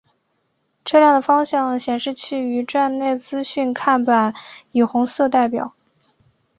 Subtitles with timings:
[0.83, 4.33] 车辆的方向显示器与站内资讯看板
[4.71, 5.75] 以红色代表。